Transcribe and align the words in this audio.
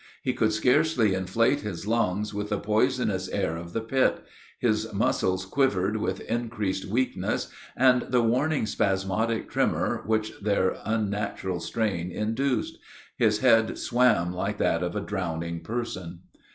He 0.23 0.33
could 0.33 0.51
scarcely 0.51 1.13
inflate 1.13 1.59
his 1.59 1.85
lungs 1.85 2.33
with 2.33 2.49
the 2.49 2.57
poisonous 2.57 3.29
air 3.29 3.55
of 3.55 3.71
the 3.71 3.81
pit; 3.81 4.25
his 4.57 4.91
muscles 4.91 5.45
quivered 5.45 5.97
with 5.97 6.21
increasing 6.21 6.89
weakness 6.89 7.51
and 7.77 8.07
the 8.09 8.23
warning 8.23 8.65
spasmodic 8.65 9.47
tremor 9.47 10.01
which 10.07 10.33
their 10.41 10.75
unnatural 10.85 11.59
strain 11.59 12.09
induced; 12.09 12.79
his 13.15 13.41
head 13.41 13.77
swam 13.77 14.33
like 14.33 14.57
that 14.57 14.81
of 14.81 14.95
a 14.95 15.01
drowning 15.01 15.59
person. 15.59 16.21